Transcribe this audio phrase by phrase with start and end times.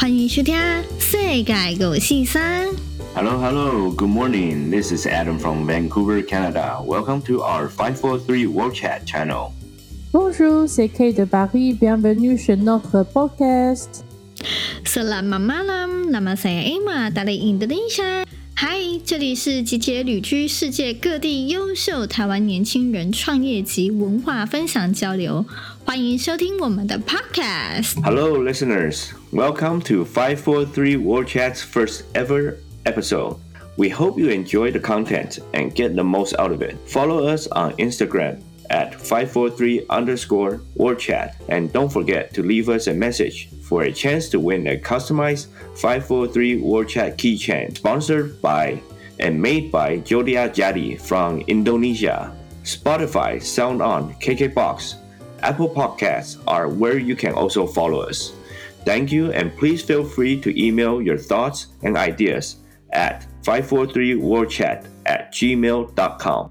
[0.00, 0.56] 欢迎收听
[0.98, 1.52] 世界
[1.86, 2.66] 五四三。
[3.14, 3.90] Hello, hello.
[3.92, 4.70] Good morning.
[4.70, 6.82] This is Adam from Vancouver, Canada.
[6.82, 9.52] Welcome to our 543 World Chat channel.
[10.10, 11.74] Bonjour, c'est Kate de Paris.
[11.74, 14.04] Bienvenue sur notre podcast.
[14.86, 16.08] Selamat malam.
[16.10, 18.24] Nama saya Emma dari Indonesia.
[18.54, 25.46] 嗨，这里是集结旅居世界各地优秀台湾年轻人创业及文化分享交流，
[25.85, 29.09] 欢迎收听我们的 Podcast。Hello, listeners.
[29.31, 33.37] Welcome to 543 World Chat's first ever episode.
[33.77, 36.77] We hope you enjoy the content and get the most out of it.
[36.87, 42.87] Follow us on Instagram at 543 underscore World Chat and don't forget to leave us
[42.87, 48.81] a message for a chance to win a customized 543 World Chat keychain sponsored by
[49.19, 52.35] and made by Jodia Jadi from Indonesia.
[52.63, 54.95] Spotify, SoundOn, KKBox,
[55.41, 58.33] Apple Podcasts are where you can also follow us.
[58.85, 62.57] Thank you and please feel free to email your thoughts and ideas
[62.91, 66.49] at 543worldchat at gmail.com.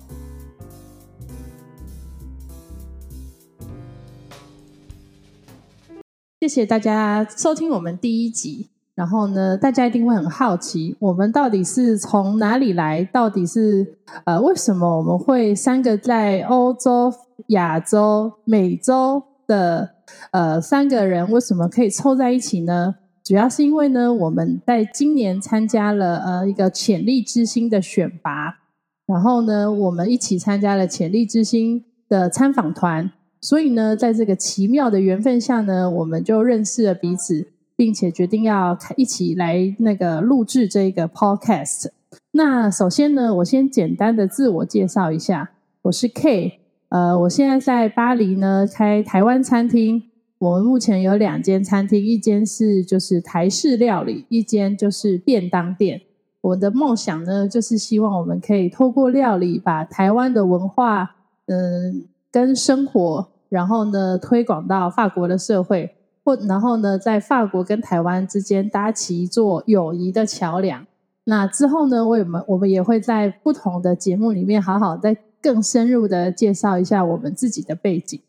[6.41, 8.69] 谢谢大家收听我们第一集。
[9.00, 13.02] 然后呢，大家一定会很好奇，我们到底是从哪里来？
[13.14, 17.10] 到底是呃，为什么我们会三个在欧洲、
[17.48, 19.92] 亚洲、美洲的
[20.32, 22.96] 呃三个人，为什么可以凑在一起呢？
[23.24, 28.58] 主要是因为呢，我们在今年参加了呃一个潜力之星的选拔，
[29.06, 33.10] 然后呢，我们一起参加了潜力之星的参访团。
[33.40, 37.48] 所以呢，在这个奇妙的缘分下呢，我们就认识了彼此，
[37.80, 41.88] 并且决定要一起来那个录制这个 podcast。
[42.32, 45.52] 那首先呢，我先简单的自我介绍一下，
[45.84, 50.04] 我是 K，呃，我现在在巴黎呢开台湾餐厅。
[50.40, 56.02] 我们目前有两间餐厅，一间是就是台式料理，一间就是便当店。
[56.42, 61.16] 我的梦想呢，就是希望我们可以透过料理，把台湾的文化，
[61.46, 62.04] 嗯。
[62.32, 65.96] 跟生活，然后呢，推广到法国的社会，
[66.36, 70.86] 然后呢，在法国跟台湾之间搭起一座友谊的桥梁。
[71.26, 78.20] 那之后呢，我们我们也会在不同的节目里面，好好再更深入的介绍一下我们自己的背景。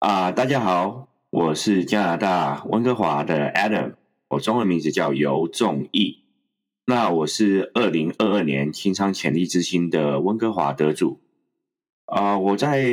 [0.00, 3.92] 啊，大家好，我是加拿大温哥华的 Adam，
[4.28, 6.24] 我中文名字叫尤仲义。
[6.86, 11.20] 那我是二零二二年青商潜力之星的温哥华得主。
[12.06, 12.90] 啊、我在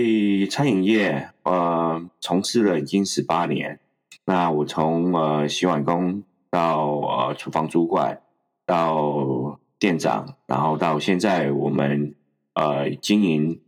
[0.51, 3.79] 餐饮业呃从事了已经十八年。
[4.27, 6.21] 那我从呃洗碗工
[6.51, 8.21] 到呃厨房主管，
[8.65, 12.13] 到店长，然后到现在我们
[12.53, 13.61] 呃经营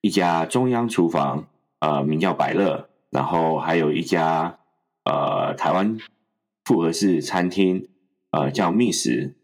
[0.00, 1.46] 一家中央厨房，
[1.80, 4.58] 呃名叫百乐，然后还有一家
[5.04, 5.98] 呃台湾
[6.64, 7.86] 复合式餐厅，
[8.30, 9.36] 呃叫觅食。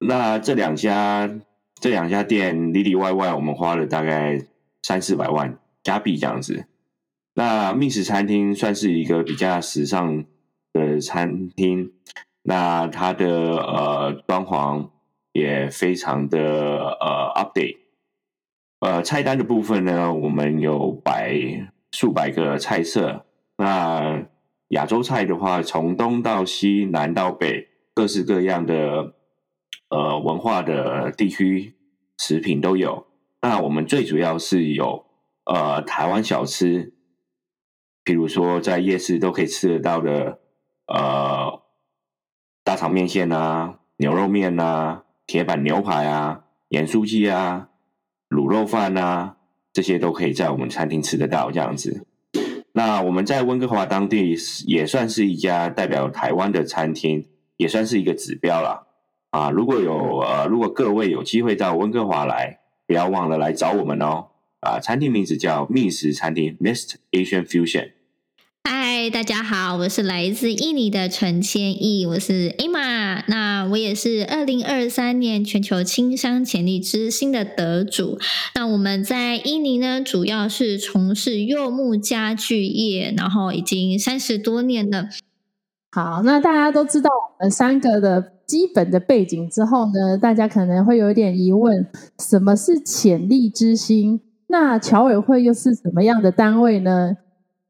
[0.00, 1.30] 那这两家
[1.76, 4.44] 这两家店里里外外，我们花了大概。
[4.84, 6.66] 三四百万加币这样子，
[7.34, 10.24] 那觅食餐厅算是一个比较时尚
[10.72, 11.92] 的餐厅，
[12.42, 14.90] 那它的呃装潢
[15.32, 16.38] 也非常的
[17.00, 17.78] 呃 update，
[18.80, 21.34] 呃菜单的部分呢，我们有百
[21.92, 23.24] 数百个菜色，
[23.56, 24.26] 那
[24.68, 29.14] 亚洲菜的话，从东到西，南到北，各式各样的
[29.88, 31.74] 呃文化的地区
[32.18, 33.06] 食品都有。
[33.40, 35.04] 那我们最主要是有
[35.44, 36.94] 呃台湾小吃，
[38.04, 40.40] 比如说在夜市都可以吃得到的
[40.86, 41.62] 呃
[42.64, 47.68] 大肠面线啊、牛肉面啊、铁板牛排啊、盐酥鸡啊、
[48.28, 49.36] 卤肉饭啊，
[49.72, 52.06] 这些都可以在我们餐厅吃得到这样子。
[52.72, 54.34] 那我们在温哥华当地
[54.66, 58.86] 也算是一家代表台湾的餐厅，也算是一个指标了
[59.30, 59.50] 啊。
[59.50, 62.60] 如果有呃如果各位有机会到温哥华来。
[62.84, 64.31] 不要忘了来找我们哦！
[64.62, 67.90] 啊，餐厅名字叫觅食餐厅 （Mist Asian Fusion）。
[68.62, 73.24] 嗨，大家好，我是来自印尼的陈千亿，我是 Emma。
[73.26, 78.20] 那我也是二零二三年全球轻商潜力之星的得主。
[78.54, 85.08] 那我们在印尼呢，主要是从事柚木家具业，然后已经三十多年了。
[85.90, 88.32] 好，那大家都知道我们三个的。
[88.44, 91.86] 基本的背景之后呢，大家可能会有一点疑问：
[92.18, 94.20] 什么是潜力之星？
[94.52, 97.16] 那侨委会又是什么样的单位呢？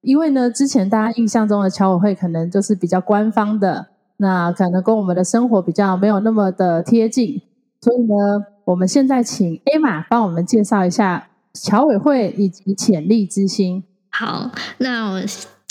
[0.00, 3.86] 因为呢，之前大家印象中的侨委会可能就是比较官方的，
[4.16, 7.40] 那可能跟我们的生活比较没有那么的贴近。
[7.80, 13.84] 所以呢，我们现在请艾玛帮我们介绍一下侨委会以及潜力之星。
[14.10, 15.22] 好，那我。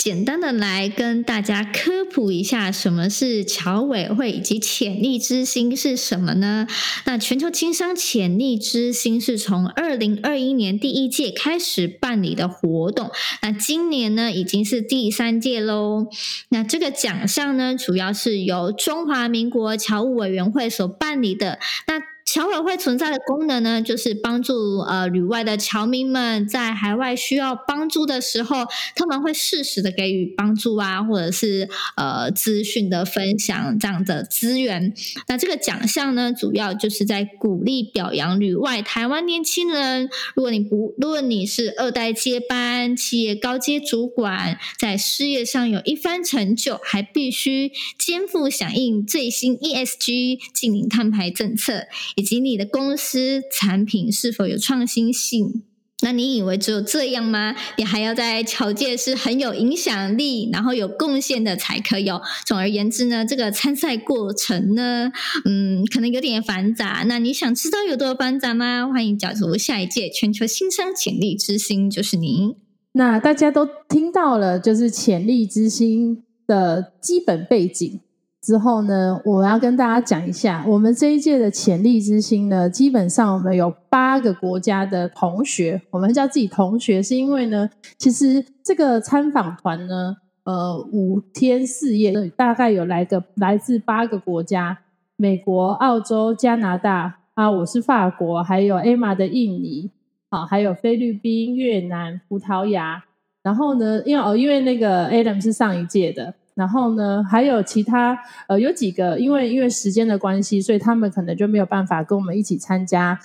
[0.02, 6.66] 简单的来跟大家科普一下，什么是侨委会以及潜力之星是什么呢？
[7.06, 13.12] 那全球经商潜力之星是从二零二一年第一届开始办理的活动，
[13.44, 16.08] 那今年呢已经是第三届喽。
[16.50, 21.60] 那这个奖项呢，主要是由中华民国侨务委员会所办理的。
[21.86, 28.66] 那侨委会存在的功能呢，就是帮助呃旅外的侨民们在海外需要帮助的时候，
[28.96, 34.94] 他们会适时的给予帮助啊，或者是呃资讯的分享这样的资源。
[35.28, 40.10] 那这个奖项呢，主要就是在鼓励表扬旅外台湾年轻人。
[40.36, 51.88] 如果你不，如果你是二代接班、企业高阶主管，在事业上有一番成就，还必须肩负响应最新 ESG 净零碳排政策。
[52.16, 55.64] 以及你的公司产品是否有创新性？
[56.04, 57.56] 那你以为只有这样吗？
[57.78, 62.20] 你还要在侨界是很有影响力，然后有贡献的才可以哦。
[62.44, 65.12] 总而言之呢，这个参赛过程呢，
[65.46, 67.06] 嗯，可能有点繁杂。
[67.08, 68.88] 那你想知道有多繁杂吗？
[68.88, 72.56] 欢迎加入下一届全球新生潜力之星，就是你。
[72.94, 78.00] 那大家都听到了，就是潜力之星的基本背景。
[78.42, 94.80] 之后呢，我要跟大家讲一下，我们这一届的潜力之星呢，基本上我们有八个国家的同学，我们叫自己同学，是因为呢，其实这个参访团呢，呃，五天四夜，大概有来个来自八个国家，
[95.18, 99.92] 美国、澳洲、加拿大啊，我是法国，还有 Emma 的印尼，
[100.32, 103.04] 好，还有菲律宾、越南、葡萄牙，
[103.44, 106.34] 然后呢，因为哦，因为那个 Adam 是上一届的。
[106.56, 108.18] 然后呢，还有其他
[108.48, 113.20] 呃，有几个，因为因为时间的关系，所以他们可能就没有办法跟我们一起参加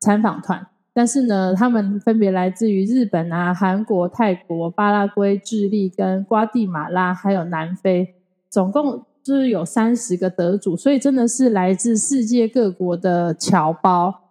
[0.00, 0.66] 参访团。
[0.92, 8.14] 但是呢，他们分别来自于日本啊、韩国、泰国、巴拉圭、智利、跟瓜地马拉，还有南非，
[8.50, 14.29] 总共就是有三十个得主，所以真的是来自世界各国的侨胞。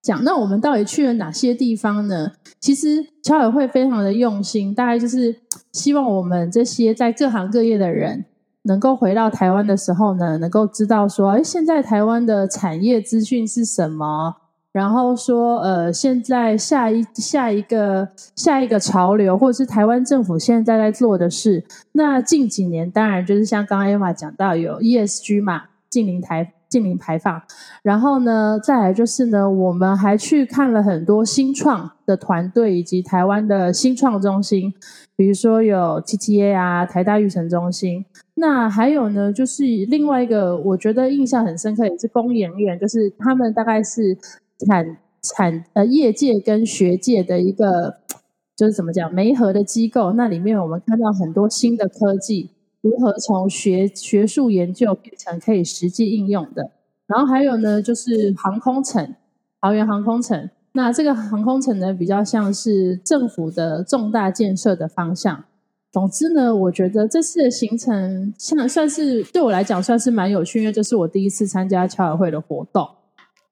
[0.00, 2.32] 讲，那我们到底去了哪些地方呢？
[2.60, 5.34] 其实侨委会非常的用心，大概就是
[5.72, 8.24] 希望我们这些在各行各业的人，
[8.62, 14.36] 能够回到台湾的时候呢，能够知道说，哎，现在台湾的产业资讯是什么？
[14.70, 21.64] 然后说，呃，现在下一下一个下一个潮流，或者是台湾政府现在在做的事。
[21.92, 26.52] 那近几年，当然就是像刚刚 Emma 讲到有 ESG 嘛，近邻台。
[26.68, 27.40] 净零排放，
[27.82, 34.72] 然后呢，再来就是呢，我们还去看了很多新创的团队以及台湾的新创中心，
[35.16, 38.04] 比如说有 TTA 啊，台大育成中心。
[38.34, 44.16] 那还有呢，就是另外一个我觉得印象很深刻，也是工研院，就是他们大概是
[44.66, 47.96] 产产呃业界跟学界的一个，
[48.54, 50.12] 就是怎么讲媒合的机构。
[50.12, 52.50] 那里面我们看到很多新的科技。
[52.80, 56.70] 如何从学学术研究变成可以实际应用的？
[57.06, 59.14] 然后还有呢，就是航空城，
[59.60, 60.48] 桃园航空城。
[60.72, 65.44] 那这个航空城呢，比较像是政府的重大建设的方向。
[65.90, 72.86] 总之呢，我觉得这次的行程像算是对我来讲算是蛮有趣，因为这是我第一次参加侨委会的活动。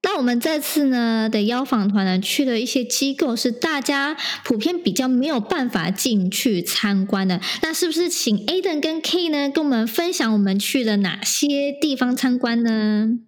[0.03, 4.15] 那我们这次呢的邀访团呢，去的一些机构是大家
[4.45, 7.41] 普遍比较没有办法进去参观的。
[7.61, 13.19] 那是不是请 Aiden 跟 K 呢跟我们分享我们去了哪些地方参观呢？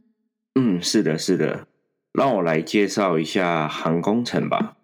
[0.55, 1.67] 嗯，是的，是的。
[2.13, 4.77] 让我来介绍一下航空城吧。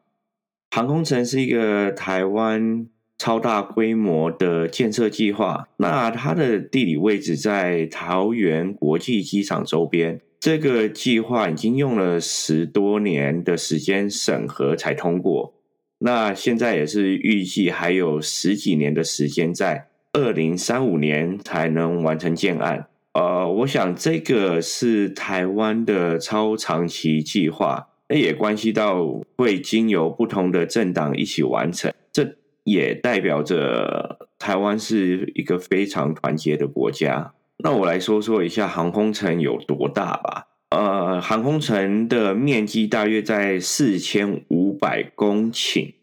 [0.72, 2.88] 航空城是一个台湾
[3.18, 5.70] 超大规模的建设计划。
[5.78, 10.20] 那它的地理位置在桃园国际机场周边。
[10.46, 15.56] 这个计划已经用了十多年的时间审核才通过，
[15.98, 22.86] 那现在也是预计还有十几年的时间，在二零三五年才能完成建案。
[23.14, 29.04] 呃，我想这个是台湾的超长期计划，那也关系到
[29.38, 37.34] 会经由不同的政党一起完成，这也代表着台湾是一个非常团结的国家。
[37.64, 40.48] 那我来说说一下航空城有多大吧。
[40.70, 45.94] 呃，航空城的面积大约在四千五百公顷，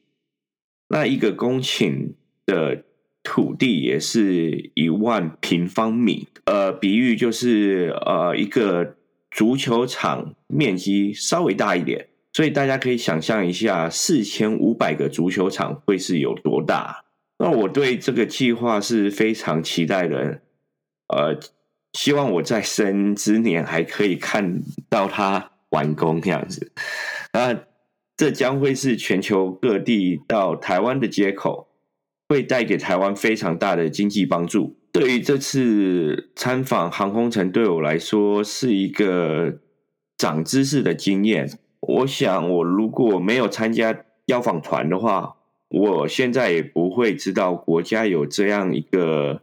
[0.89, 2.13] 那一个公顷
[2.47, 2.85] 的
[3.23, 6.27] 土地也是一万平方米。
[6.47, 8.97] 呃，比喻就是呃一个
[9.31, 17.05] 足球场面积稍微大一点，所以大家可以想象一下，四千五百个足球场会是有多大。
[17.39, 20.41] 那我对这个计划是非常期待的。
[21.13, 21.39] 呃，
[21.93, 26.73] 希望我在生之年还可以看到它完工这样子。
[27.33, 27.65] 那
[28.17, 31.69] 这将会是全球各地到台湾的接口，
[32.29, 34.77] 会带给台湾非常大的经济帮助。
[34.93, 39.59] 对于这次参访航空城，对我来说是一个
[40.19, 41.51] 长知识的经验。
[41.81, 45.37] 我想，我如果没有参加邀访团的话，
[45.69, 49.43] 我现在也不会知道国家有这样一个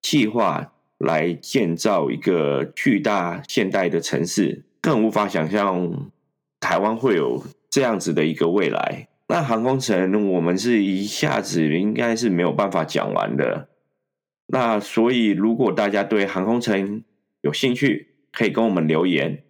[0.00, 6.10] 计划来建造一个巨大现代的城市，更无法想象
[6.60, 9.08] 台湾会有这样子的一个未来。
[9.28, 13.68] 那航空城，我们是一下子应该是没有办法讲完的。
[14.46, 17.04] 那所以，如果大家对航空城
[17.42, 19.42] 有兴趣，可以跟我们留言。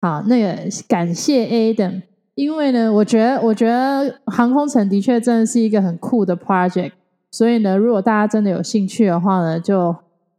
[0.00, 2.02] 好，那个感谢 Adam，
[2.34, 6.92] 因为呢，我觉得我觉得航空城的确真的是一个很酷的 project，
[7.30, 9.96] 所以呢，如果大家真的有兴趣的话呢，就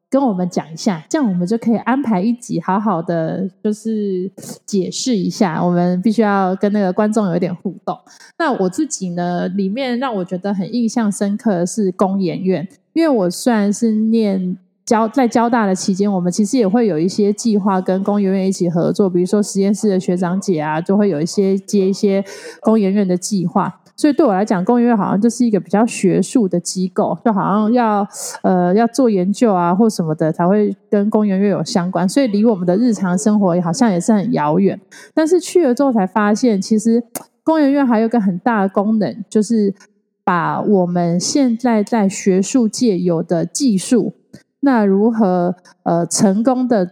[0.09, 4.31] 跟我们讲一下，这样我们就可以安排一集，好好的就是
[4.65, 5.63] 解释一下。
[5.63, 7.97] 我们必须要跟那个观众有一点互动。
[8.37, 14.57] 那我自己呢，里面让我觉得很印象深刻的是工研院，因为我虽然是念。
[14.85, 22.25] 交在交大的期间，我们其实也会有一些计划跟工研院一起合作，比如说实验室的学长姐啊，就会有一些接一些
[22.61, 23.78] 工研院的计划。
[23.99, 28.07] 所以对我来讲，工研院好像就是一个比较学术的机构，就好像要
[28.43, 34.79] 呃要做研究啊或什么的才会跟公园院有相关，所以离我们的日常生活好像也是很遥远。
[35.13, 37.03] 但是去了之后才发现，其实
[37.43, 39.75] 公园院还有一个很大的功能，就是
[40.23, 44.13] 把我们现在在学术界有的技术。
[44.61, 46.89] 那如何呃成功的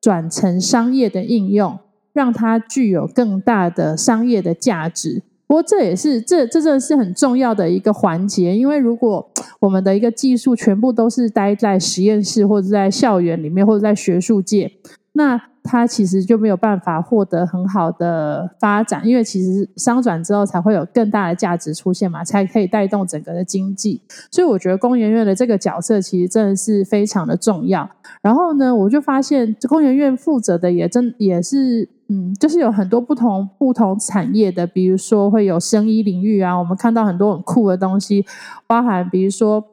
[0.00, 1.78] 转成商业的应用，
[2.14, 5.22] 让它具有更大的商业的价值？
[5.46, 14.72] 不过这也是这这真的是很重要的一个环节，因为如果我们的一个技术全部都是待在实验室或者在校园里面或者在学术界，
[15.12, 24.00] 那它其实就没有办法获得很好的发展，因为其实商转之后才会有更大的价值出现嘛，才可以带动整个的经济。
[24.30, 27.88] 所以我觉得工研院的这个角色其实真的是非常的重要。
[28.22, 38.24] 然后呢，我就发现工研院负责的也真也是，嗯，就是有很多不同不同产业的，比如说会有生医领域啊，我们看到很多很酷的东西，
[38.66, 39.64] 包含比如说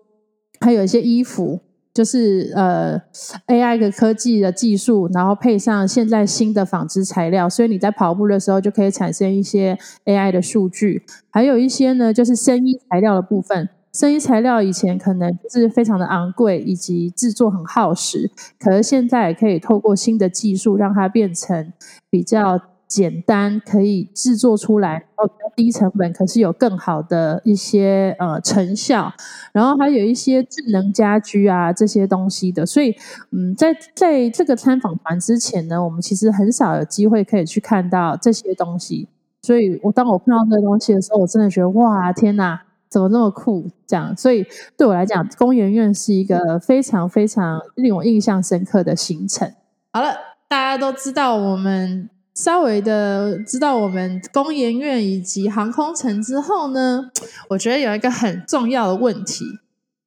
[0.60, 1.60] 还有一些衣服。
[1.94, 3.00] 就是呃
[3.46, 11.04] ，AI 的科技的技术，然后配上现在新的纺织材料，所以你在跑步的时候就可以产生一些 AI 的数据。
[11.30, 13.70] 还有一些呢，就是生衣材料的部分。
[13.94, 21.72] 生医材料以前可能是非常的昂贵，以及制作很耗时，可是现在也可以透过新的技术，让它变成
[22.10, 22.60] 比较。
[22.86, 29.12] 简单可以制作出来，然后比较低成本，可是有更好的一些呃成效，
[29.52, 32.96] 然后还有一些智能家居啊这些东西的，所以
[33.32, 39.08] 嗯，在在这个参访团之前呢，我们其实很少有机会可以去看到这些东西，
[39.42, 42.62] 所以我当我看到这个东西的时候，我真的觉得哇天哪，
[42.94, 44.16] 怎么那么酷这样？
[44.16, 44.46] 所以
[44.78, 49.52] 对我来讲，工研院是一个非常非常令我印象深刻的行程。
[49.92, 50.16] 好了，
[50.48, 52.10] 大家都知道我们。
[52.36, 57.12] 稍微的知道我们工研院以及航空城之后呢，
[57.50, 59.46] 我觉得有一个很重要的问题：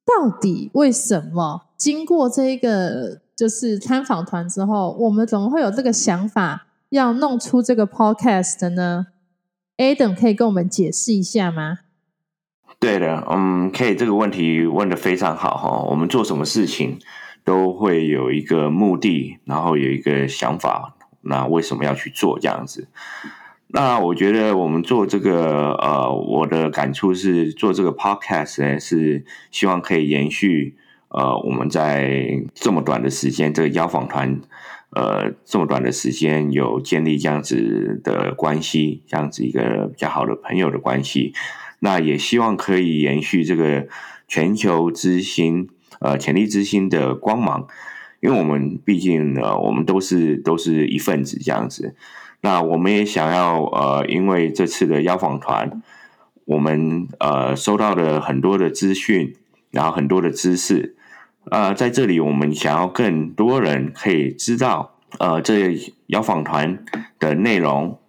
[0.05, 9.07] 到底为什么经过这个就是参访团之后，我们怎么会有这个想法要弄出这个 podcast 呢
[9.77, 11.79] ？Adam 可以跟我们解释一下吗？
[12.79, 15.83] 对的，嗯，可以，这个问题问得非常好哈。
[15.89, 16.99] 我们做什么事情
[17.43, 20.93] 都会有一个目的，然后有一个想法。
[21.21, 22.87] 那为什么要去做这样子？
[23.69, 30.77] 那我觉得我们做这个，呃，我的感触是做这个 podcast 呢，是希望可以延续，
[31.09, 34.39] 呃，我们在这么短的时间，这个邀访团，
[34.91, 41.33] 呃，这么短的时间有建立这样子的关系，这样子一个比较好的朋友的关系。
[41.79, 43.87] 那也希望可以延续这个
[44.27, 45.69] 全球之星，
[45.99, 47.67] 呃，潜力之星的光芒。
[48.19, 51.95] 因为我们毕竟呢，我们都是都是一份子这样子。
[52.41, 55.81] 那我们也想要呃，因为这次的邀访团，
[56.45, 59.35] 我们呃收到了很多的资讯，
[59.69, 60.95] 然后很多的知识。
[61.51, 66.83] 呃，在这里我们想要更多人可以知道呃这邀访团
[67.19, 67.99] 的内容，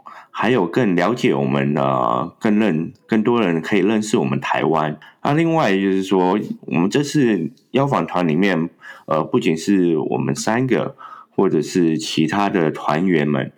[0.41, 4.97] 还有更了解我们呃更认更多人可以认识我们台湾。
[5.25, 8.71] 那另外就是说，我们这次邀访团里面。
[9.07, 10.95] 呃，不仅是我们三个，
[11.35, 13.51] 或者是其他的团员们，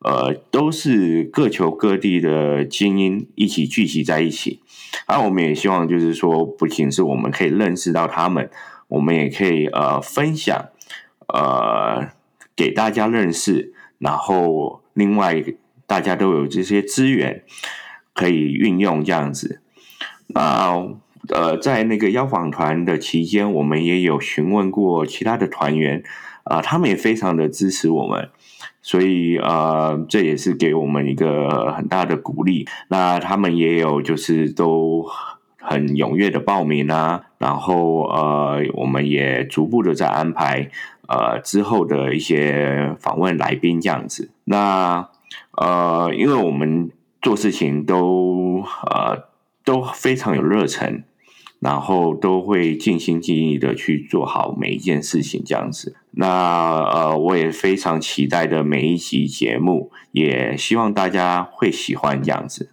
[0.00, 4.62] 呃，都是各球各地的精英一起聚集在一起。
[5.04, 8.48] 而我们也希望，就是说，不仅是我们可以认识到他们，
[8.88, 10.68] 我们也可以呃分享，
[11.28, 12.08] 呃，
[12.56, 13.74] 给大家认识。
[13.98, 15.44] 然后，另外
[15.94, 17.44] 大家都有这些资源
[18.14, 19.62] 可以运用，这样子。
[20.26, 20.88] 那
[21.28, 26.02] 呃，在那个邀访团的期间，我们也有询问过其他的团员，
[26.42, 28.28] 啊、他们也非常的支持我们，
[28.82, 32.66] 所以呃，这也是给我们一个很大的鼓励。
[32.88, 35.06] 那他们也有就是都
[35.60, 40.68] 很踊跃的报名啊，然后呃，我们也逐步的在安排
[41.06, 44.32] 呃之后的一些访问来宾这样子。
[44.42, 45.08] 那
[45.56, 49.32] 呃，因为我们做事情都呃。
[49.66, 51.04] 都非常有热忱，
[51.58, 55.96] 然后都会尽心尽力的去做好每一件事情，这样子。
[56.10, 62.72] 那呃，我也非常期待的每一集节目，也希望大家会喜欢这样子。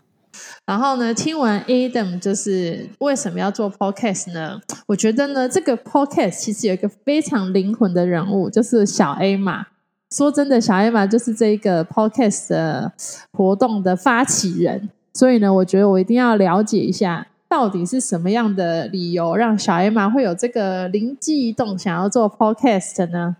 [0.66, 4.60] 然后呢，听完 Adam 就是为什么要做 Podcast 呢？
[4.88, 9.68] 我觉得呢，这个 Podcast 其实有一个非常灵魂的人物，就是小 A 嘛。
[10.12, 12.92] 说真的，小黑马就是这一个 Podcast 的
[13.32, 14.90] 活动的发起人。
[15.14, 23.38] 所以呢，我觉得我一定要了解一下，到底是什么样的理由让小黑马会有这个灵机一动，想要做 podcast 呢？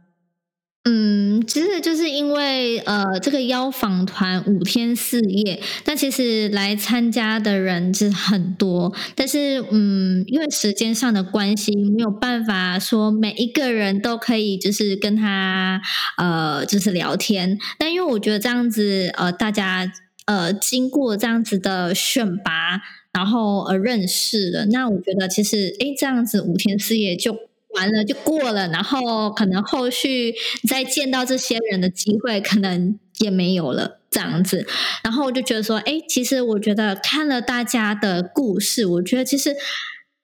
[0.86, 15.80] 嗯，其实就是因为呃，这个邀访团五天四夜，那其实来参加的人是很多，但是嗯，因为时间上的关系，没有办法说每一个人都可以就是跟他
[16.18, 17.60] 呃，就是聊天。
[17.78, 19.92] 但因为我觉得这样子呃，大家。
[20.28, 22.80] 呃，经过这样子的选拔，
[23.12, 27.36] 然后呃认识了，那我觉得其实诶，这样子五天四夜就
[27.76, 30.34] 完了，就过了，然后可能后续
[30.68, 34.66] 再见到这些人的机会可能也没有了，这样子，
[35.04, 39.56] 然后我就觉得说，哎，其实我觉得看了大家的故事，我觉得其实。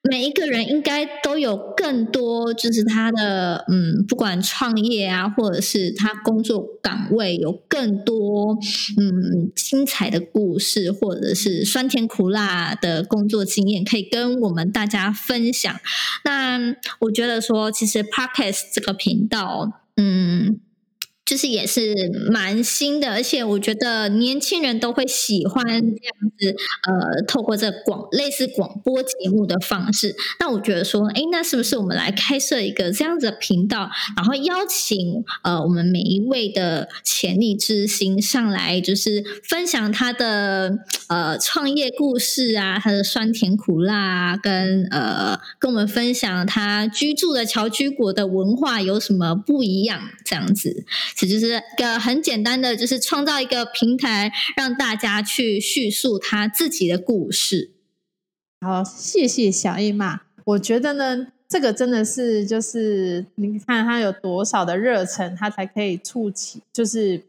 [0.10, 8.58] 每一个人应该都有更多，就是他的嗯，不管创业啊，或者是他工作岗位有更多
[8.98, 15.74] 嗯精彩的故事，或者是酸甜苦辣的工作经验，可以跟我们大家分享。
[16.24, 20.60] 那我觉得说，其实 Podcast 这个频道，嗯。
[21.28, 21.94] 就是也是
[22.32, 26.56] 蛮新的，而且我觉得年轻人都会喜欢这样子，
[26.88, 30.16] 呃，透过这广类似广播节目的方式。
[30.40, 50.86] 那我觉得说，诶，那是不是我们来开设一个这样子的频道，然后邀请呃我们每一位的潜力之星上来，就是分享他的呃创业故事啊，他的酸甜苦辣啊，跟呃跟我们分享他居住的侨居国的文化有什么不一样，这样子。
[51.20, 57.72] 这就是一个很简单的，就是创造一个平台，让大家去叙述他自己的故事。
[58.62, 60.22] 好，谢谢小 A 嘛。
[60.46, 67.24] 我觉得呢，这个真的是，就是你看他有多少的热忱，他才可以触起，就是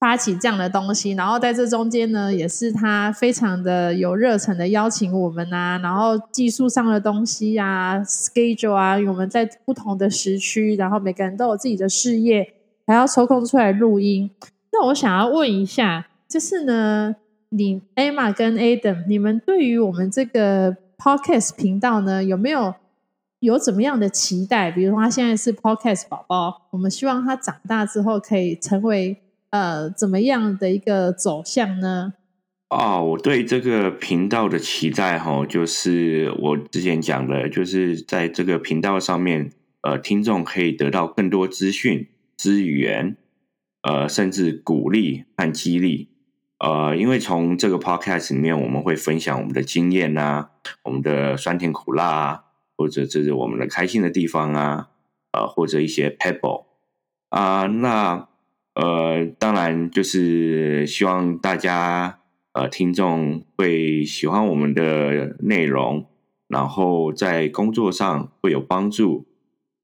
[0.00, 1.12] 发起这样的东西。
[1.12, 12.54] 然后在这中间呢，也是他非常的有热忱的邀请我们啊，然后技术上的东西啊，schedule 啊，我们在不同的时区，然后每个人都有自己的事业。
[12.90, 14.28] 还要抽空出来录音，
[14.72, 17.14] 那我想要问一下，就是呢，
[17.50, 22.74] 你 Emma 跟 Adam，你们对于我们这个 Podcast 频道呢，有没有
[23.38, 24.72] 有怎么样的期待？
[24.72, 29.18] 比如说他现在是 Podcast 宝宝，我们希望他长大之后可以成为
[29.50, 32.14] 呃怎么样的一个走向呢？
[32.70, 42.08] 哦，我对这个频道的期待哈，就是我之前讲的，就是在这个频道上面，呃，听众可以得到更多资讯。
[42.40, 43.18] 资源，
[43.82, 46.08] 呃，甚至鼓励和激励，
[46.58, 50.52] 呃，因为从这个 podcast 里面，我们会分享我们的经验啊，
[50.84, 52.44] 我们的酸甜苦辣啊，
[52.78, 54.88] 或者这是我们的开心的地方啊，
[55.32, 56.64] 呃，或者一些 pebble
[57.28, 58.26] 啊，那
[58.72, 62.20] 呃，当然就是希望大家
[62.54, 66.06] 呃听众会喜欢我们的内容，
[66.48, 69.26] 然后在工作上会有帮助。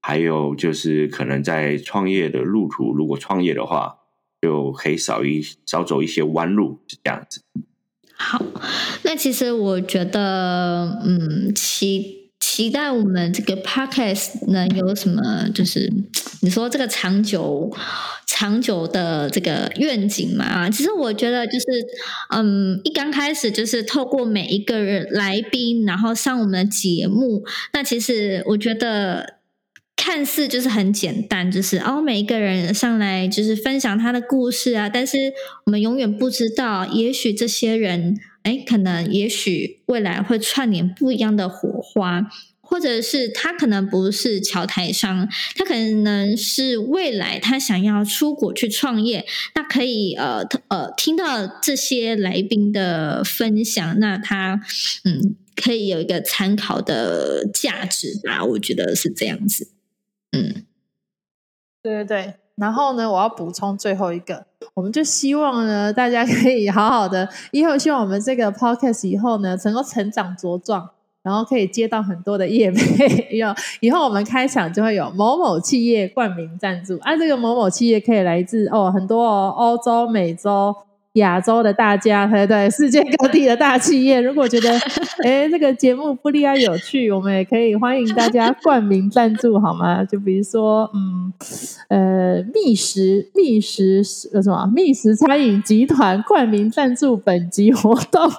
[0.06, 3.96] 还有就是，可能在创业的路途，如果创业的话，
[4.40, 7.40] 就可以少一少走一些弯路，是这样子。
[8.14, 8.40] 好，
[9.02, 15.92] 那其实我觉得，嗯，期期待我们这个 podcast 能有什么，就是
[16.40, 17.76] 你说这个长久
[18.28, 20.70] 长久的这个愿景嘛？
[20.70, 21.66] 其实我觉得，就是
[22.30, 29.34] 嗯，一刚开始就是透过每一个人来宾，然后上我们的节目，那其实我觉得。
[29.96, 35.32] 看似就是很简单，就是哦，每一个人上来就是分享他的故事啊，但是
[35.64, 42.26] 我们永远不知道，也许这些人，诶，可能也许未来会串联不一样的火花，
[42.60, 54.60] 或者是他可能不是桥台商，他可能是未来他想要出国去创业，那可以呃呃听到这些来宾的分享，那他
[55.04, 55.36] 嗯。
[55.56, 58.44] 可以有一个参考的价值吧。
[58.44, 59.66] 我觉得是这样子。
[60.36, 60.64] 嗯，
[61.82, 62.34] 对对对。
[62.56, 70.90] 然后呢，我要补充最后一个，我们就希望呢，大家可以好好的，以后希望我们这个 podcast 以后呢，能够成长茁壮。
[71.22, 80.72] 然后可以接到很多的业配， 有以后我们开场就会有某某企业冠名赞助，啊，这个某某企业可以来自哦很多哦欧洲、美洲、
[81.16, 84.20] 亚洲的大家，对对，世界各地的大企业。
[84.20, 84.70] 如果觉得
[85.24, 90.04] 哎这个节目不利啊有趣，我们也可以欢迎大家冠名赞助，好吗？
[90.04, 91.32] 就比如说嗯
[91.88, 94.02] 呃觅食觅食
[94.32, 98.30] 呃什么觅食餐饮集团冠名赞助本集活动，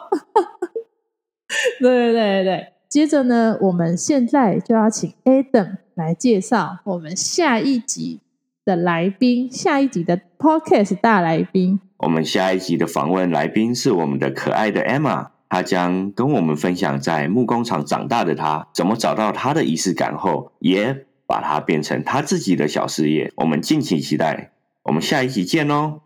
[1.80, 2.68] 对对对对对。
[2.90, 8.22] 接着呢，我们现在就要请 Adam 来介绍我们下一集
[8.68, 11.80] 的来宾，下一集的 Podcast 大来宾。
[12.00, 23.32] 我们下一集的访问来宾是我们的可爱的 Emma，她将跟我们分享在木工厂长大的她，怎么找到她的仪式感后，也把它变成她自己的小事业。
[23.38, 24.52] 我们敬请期待，
[24.84, 26.02] 我们下一集见哦。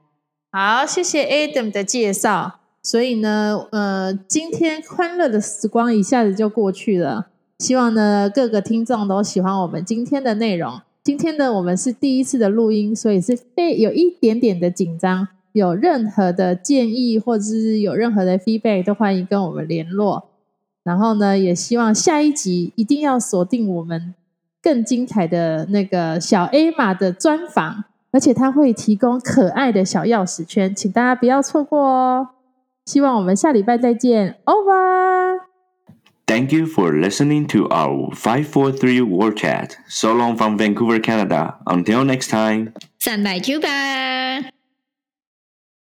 [0.52, 2.60] 好，谢谢 Adam 的介绍。
[2.84, 7.30] 所以呢，呃，今天欢乐的时光一下子就过去了。
[7.58, 10.82] 希望呢，各个听众都喜欢我们今天的内容。
[11.04, 15.28] 今天呢，我们是第一次的录音，所以是非有一点点的紧张。
[15.52, 20.30] 有任何的建议或者是有任何的 feedback，都欢迎跟我们联络。
[20.84, 24.14] 然后呢，也希望下一集一定要锁定我们
[24.62, 32.28] 更精彩的那个小 A 码的专访，而且他会提供可爱的小钥匙圈，请大家不要错过哦。
[32.86, 34.38] 希望我们下礼拜再见。
[34.46, 35.11] Over.
[36.31, 39.77] Thank you for listening to our 543 War Chat.
[39.89, 41.57] So long from Vancouver, Canada.
[41.67, 42.73] Until next time.
[42.99, 44.20] 三拜九拜。